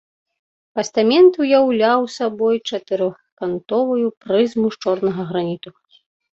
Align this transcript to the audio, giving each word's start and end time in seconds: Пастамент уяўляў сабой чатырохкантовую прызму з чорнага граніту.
Пастамент 0.77 1.31
уяўляў 1.45 2.01
сабой 2.15 2.55
чатырохкантовую 2.69 4.07
прызму 4.27 4.67
з 4.75 4.85
чорнага 4.85 5.21
граніту. 5.33 5.69